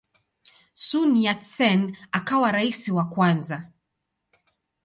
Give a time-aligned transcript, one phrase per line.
[0.85, 1.81] Sun Yat-sen
[2.17, 3.57] akawa rais wa kwanza.